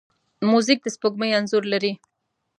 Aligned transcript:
موزیک 0.49 0.79
د 0.83 0.87
سپوږمۍ 0.95 1.31
انځور 1.37 1.63
لري. 1.73 1.91